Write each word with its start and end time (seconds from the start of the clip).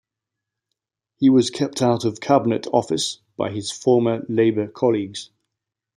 He 1.17 1.29
was 1.29 1.51
kept 1.51 1.79
out 1.79 2.05
of 2.05 2.19
cabinet 2.19 2.65
office 2.73 3.19
by 3.37 3.51
his 3.51 3.69
former 3.71 4.25
Labour 4.27 4.67
colleagues. 4.67 5.29